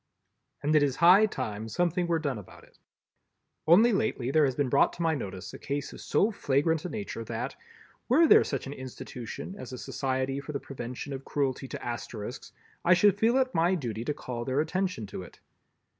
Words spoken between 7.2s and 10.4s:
that, were there such an institution as a Society